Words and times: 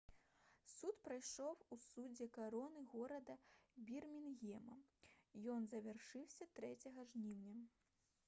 суд 0.75 0.95
прайшоў 1.07 1.57
у 1.75 1.77
судзе 1.87 2.27
кароны 2.37 2.81
горада 2.93 3.35
бірмінгема 3.89 4.77
ён 5.57 5.67
завяршыўся 5.75 6.47
3 6.61 6.73
жніўня 7.13 7.61